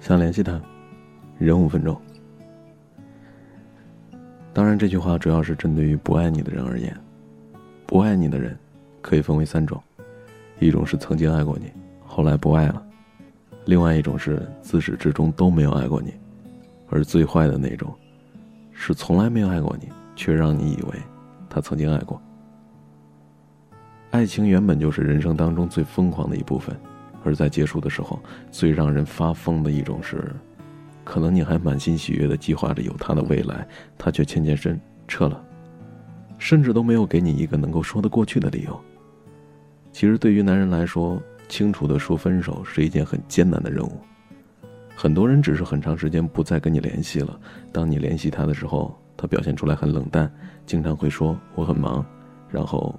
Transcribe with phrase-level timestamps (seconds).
[0.00, 0.60] 想联系他，
[1.38, 2.00] 忍五分钟。
[4.52, 6.96] 当然，这句话主要是针对于不爱你的人而言。
[7.86, 8.56] 不爱你的人，
[9.00, 9.80] 可以分为三种：
[10.58, 11.70] 一种是曾经爱过你，
[12.04, 12.82] 后来不爱了；
[13.66, 16.10] 另外一种是自始至终都没有爱过你；
[16.88, 17.94] 而最坏的那种，
[18.72, 20.98] 是从来没有爱过你，却让你以为
[21.48, 22.20] 他曾经爱过。
[24.10, 26.74] 爱情原本就是人生当中最疯狂的一部分，
[27.24, 30.34] 而在结束的时候，最让人发疯的一种是，
[31.04, 35.44] 可能你还满心喜悦的计划着有他的未来，他却欠欠身撤了，
[36.38, 38.80] 甚至都没有给你一个能够说得过去的理由。
[39.92, 43.92] 其实对于男人来说，清楚的说分手是一件很艰难的任务。
[44.94, 47.40] 很多人只是很长时间不再跟你联系了，
[47.72, 50.30] 当你联系他的时候，他表现出来很冷淡，
[50.66, 52.04] 经常会说我很忙，
[52.50, 52.98] 然后。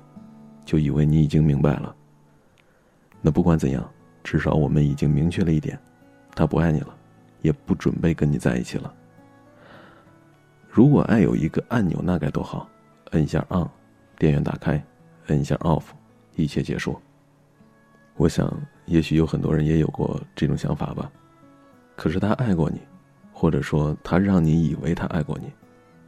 [0.66, 1.96] 就以为你已经明白了。
[3.24, 3.90] 那不管怎样，
[4.30, 5.76] 至少我们已经明确了一点，
[6.36, 6.96] 他不爱你了，
[7.42, 8.94] 也不准备跟你在一起了。
[10.70, 12.70] 如果爱有一个按钮，那该多好！
[13.10, 13.68] 摁一下 on，
[14.20, 14.80] 电源打开；
[15.30, 15.82] 摁一下 off，
[16.36, 16.96] 一切结束。
[18.18, 21.12] 我想，也许有很多人也有过这种想法吧。
[21.96, 22.80] 可是他爱过你，
[23.34, 25.52] 或者说他让你以为他爱过你。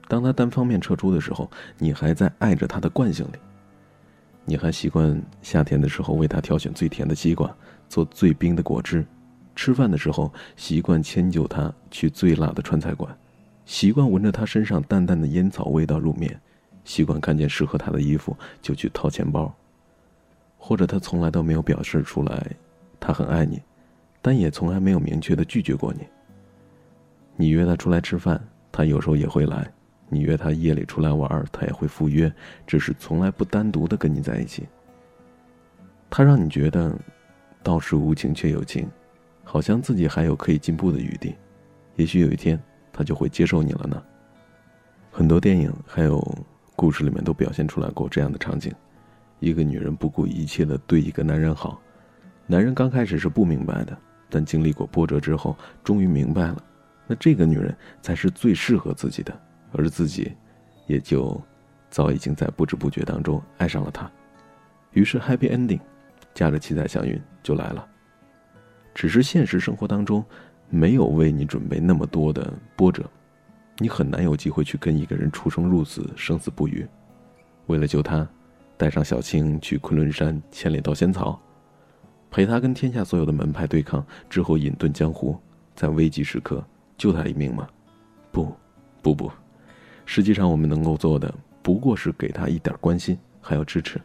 [0.08, 1.50] 当他单方面撤出的时候，
[1.80, 3.40] 你还在爱着他的惯性里。
[4.46, 7.52] 你还习惯夏天的时候为他挑选最甜的西瓜，
[7.92, 9.04] 做最冰的果汁；
[9.54, 13.14] 吃饭的时候习惯迁就他去最辣的川菜馆，
[13.66, 16.40] 习惯闻着他身上淡淡的烟草味道入眠，
[16.86, 19.54] 习惯看见适合他的衣服就去掏钱包。
[20.58, 22.48] 或者他从来都没有表示出来，
[22.98, 23.62] 他很爱你，
[24.22, 26.08] 但也从来没有明确的拒绝过你。
[27.36, 29.70] 你约他出来吃饭，他有时候也会来。
[30.08, 32.32] 你约他夜里出来玩，他也会赴约，
[32.66, 34.66] 只是从来不单独的跟你在一起。
[36.10, 36.94] 他让你觉得，
[37.64, 38.90] 道是无情却有情，
[39.44, 41.36] 好像自己还有可以进步的余地，
[41.96, 42.62] 也许有一天
[42.92, 44.02] 他就会接受你了呢。
[45.12, 46.20] 很多电影还有
[46.76, 48.74] 故事里面都表现出来过这样的场景：
[49.40, 51.82] 一个女人不顾一切的对一个男人好，
[52.48, 53.98] 男人刚开始是不明白的，
[54.30, 56.64] 但经历过波折之后，终于明白了，
[57.08, 59.38] 那这个女人才是最适合自己的。
[59.74, 60.30] 而自己，
[60.86, 61.42] 也就
[61.90, 64.12] 早已经在不知不觉当中爱上了他，
[64.92, 65.80] 于是 happy ending，
[66.34, 67.88] 驾着七彩祥云就来了。
[68.94, 70.24] 只是现实生活当中，
[70.70, 73.10] 没有为你准备那么多的波折，
[73.78, 76.86] 你很难有机会去跟一个人出生入死、生死不渝。
[77.68, 78.28] 为了救他，
[78.78, 81.40] 带上小青去昆仑山千里盗仙草，
[82.30, 85.40] 陪他跟天下所有的门派对抗之后隐遁江湖，
[85.76, 86.64] 在危急时刻
[86.98, 87.68] 救他一命吗？
[88.32, 88.54] 不，
[89.02, 89.32] 不不。
[90.06, 94.02] 实际上，我们能够做的不过是给他一点关心，还有支持。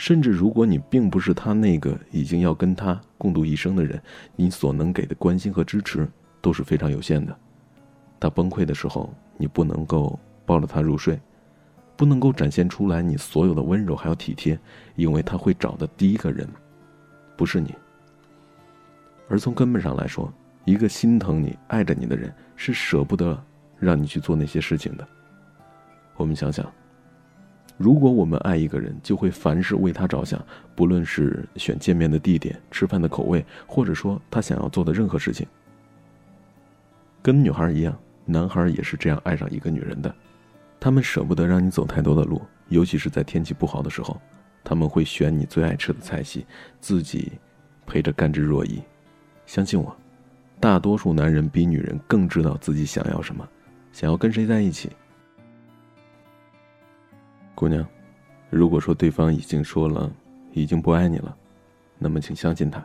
[0.00, 4.02] 甚至，如果你并不是他那个已经要跟他共度一生的人，
[4.34, 6.08] 你所能给的关心和支持
[6.40, 7.36] 都是非常有限的。
[8.18, 11.20] 他崩溃的时候，你不能够抱着他入睡，
[11.98, 14.58] 不能够展现出来你所有的温柔还有体贴，
[14.96, 16.48] 因为他会找的第一个人，
[17.36, 17.74] 不是你。
[19.28, 20.32] 而从根本上来说，
[20.64, 23.38] 一个心疼你、爱着你的人，是舍不得。
[23.78, 25.08] 让你去做那些事情的。
[26.16, 26.70] 我们想想，
[27.80, 30.38] 如果我们爱一个人，就会凡事为他着想，
[30.76, 35.46] 不论是选见面的地点、吃饭的口味，或者说他想要做的任何事情。
[37.22, 40.14] 跟女孩一样，男孩也是这样爱上一个女人的。
[40.78, 44.20] 他们舍不得让你走太多的路，尤其是在天气不好的时候，
[44.62, 46.44] 他们会选你最爱吃的菜系，
[46.80, 47.32] 自己
[47.86, 48.78] 陪着甘之若饴。
[49.46, 49.96] 相信我，
[50.60, 53.48] 大多数男人比女人更知道自己想要什么。
[53.90, 54.90] 想要跟谁在一起，
[57.60, 57.86] 姑娘？
[58.48, 60.10] 如果说对方已经说了
[60.54, 61.36] 已经不爱你了，
[61.98, 62.82] 那么请相信他。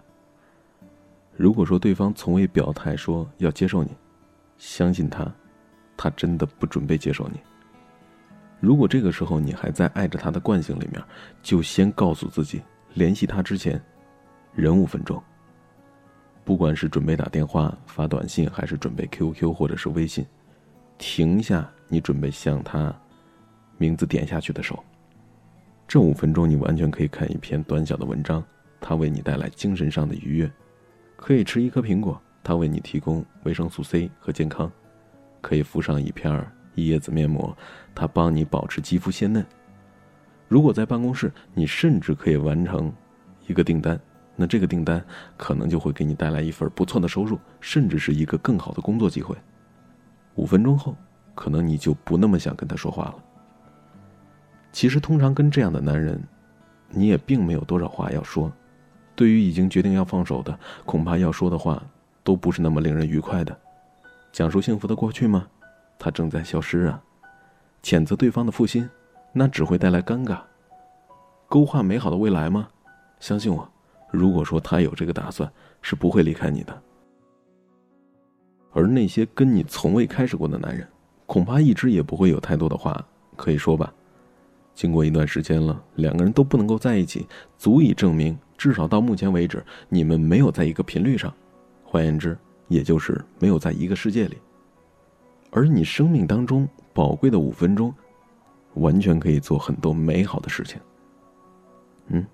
[1.38, 3.92] 如果说对方从未表态说要接受你，
[4.58, 5.34] 相信他，
[5.96, 7.40] 他真的不准备接受你。
[8.60, 11.02] 如果这个时候你还在爱着他的惯性里面，
[11.42, 12.62] 就先告诉自己，
[12.96, 13.82] 联系他之前，
[14.54, 15.24] 忍五分钟。
[16.44, 20.26] 不管是准备打电话、发短信，还是准备 QQ 或者是微信。
[20.98, 22.94] 停下，你准备向他
[23.78, 24.84] 名字点下去的手。
[25.88, 28.44] 这五分钟，你完全可以看一篇短小的文章，
[28.82, 30.48] 它为你带来精神上的愉悦；
[31.16, 34.68] 可以吃一颗苹果，它为你提供维生素 C 和健康；
[35.42, 37.56] 可以敷上一片一叶子面膜，
[37.94, 39.46] 它帮你保持肌肤鲜嫩。
[40.48, 42.92] 如果在办公室，你甚至可以完成
[43.48, 44.00] 一个订单，
[44.36, 45.04] 那这个订单
[45.38, 49.36] 可能就会给你带来一份不错的收入，甚至是一个更好的工作机会。
[50.36, 50.96] 五分钟后，
[51.34, 53.24] 可能你就不那么想跟他说话了。
[54.76, 56.22] 其实，通常跟这样的男人，
[56.90, 58.52] 你也并没有多少话要说。
[59.16, 61.82] 对于已经决定要放手的，恐怕要说的话
[62.26, 63.58] 都不是那么令人愉快的。
[64.34, 65.48] 讲述幸福的过去吗？
[65.98, 67.02] 它正在消失啊。
[67.82, 68.90] 谴责对方的负心，
[69.32, 70.40] 那只会带来尴尬。
[71.48, 72.68] 勾画美好的未来吗？
[73.22, 73.66] 相信我，
[74.12, 75.50] 如果说他有这个打算，
[75.82, 76.82] 是不会离开你的。
[78.74, 80.86] 而那些跟你从未开始过的男人，
[81.26, 83.02] 恐怕一直也不会有太多的话
[83.38, 83.94] 可以说吧。
[84.76, 87.26] 经过一段时间了，两个人都不能够在一起，
[87.58, 91.34] 足以证明，至少到目前为止，你们没有在一个频率上。
[91.84, 92.38] 换言之，
[92.68, 94.38] 也就是没有在一个世界里。
[95.50, 97.94] 而你生命当中宝贵的五分钟，
[98.74, 100.78] 完全可以做很多美好的事情。
[102.10, 102.26] 嗯，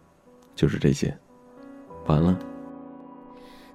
[0.55, 1.15] 就是这些。
[2.07, 2.37] 完了。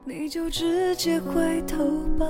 [0.04, 1.84] 你就直接回头
[2.18, 2.26] 吧，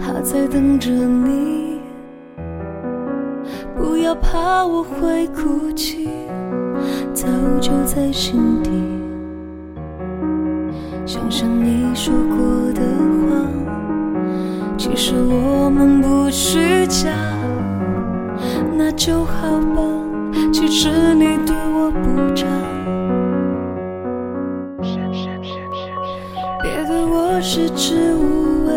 [0.00, 1.73] 他在等着你。
[3.76, 6.08] 不要怕我会哭泣，
[7.12, 7.26] 早
[7.60, 8.70] 就在心底。
[11.04, 12.80] 想想你说过的
[13.28, 13.46] 话，
[14.78, 17.10] 其实我们不虚假，
[18.76, 19.82] 那就好吧。
[20.52, 22.46] 其实你对我不差，
[26.62, 28.72] 别对我食之无味，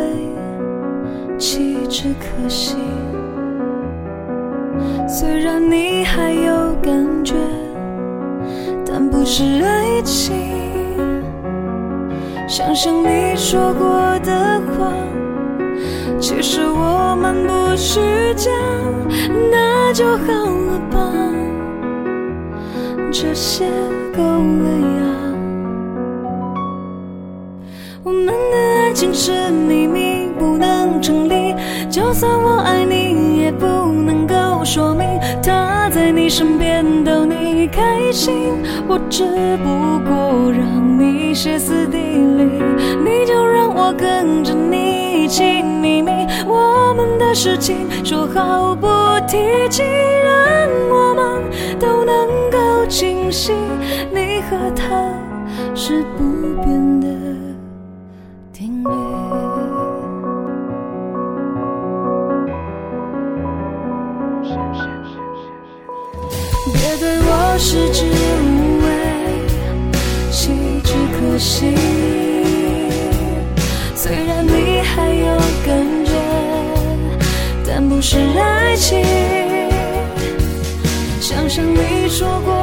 [1.38, 2.76] 弃之可惜。
[5.07, 6.94] 虽然你还有感
[7.24, 7.33] 觉，
[8.86, 10.36] 但不是爱情。
[12.45, 14.92] 想想你说过的话，
[16.19, 18.01] 其实我们不虚
[18.36, 18.51] 假，
[19.50, 20.98] 那就好了吧，
[23.09, 23.65] 这些
[24.13, 25.01] 够了呀。
[28.04, 31.56] 我们的爱情是秘密，不能成立。
[31.89, 33.13] 就算我爱你，
[36.28, 38.62] 你身边逗你开心。
[38.86, 39.24] 我只
[39.64, 42.44] 不过让你歇斯底里，
[43.02, 46.12] 你就让我跟着你一起秘密
[46.46, 48.88] 我们的事情，说好不
[49.26, 49.38] 提
[49.70, 49.84] 起，
[50.22, 53.54] 让我们都能够清晰。
[54.14, 55.10] 你和他
[55.74, 57.08] 是不变的
[58.52, 59.27] 定律。
[67.59, 68.86] 食之无味，
[70.31, 70.51] 弃
[70.83, 71.74] 之可惜。
[73.95, 76.12] 虽然你还有感觉，
[77.68, 79.04] 但不是爱情。
[81.19, 82.54] 想想你说过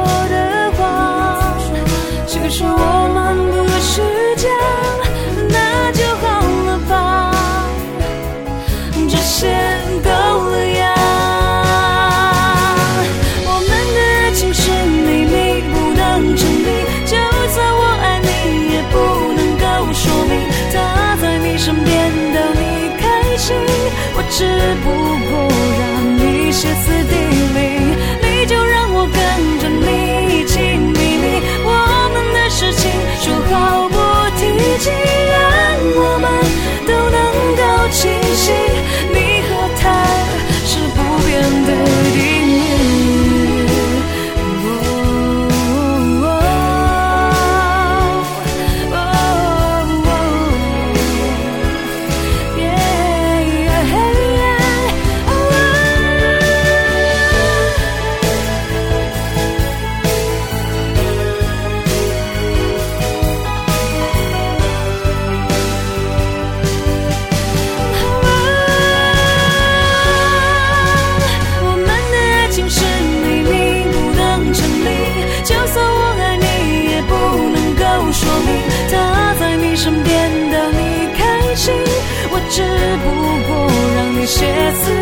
[84.27, 84.94] 身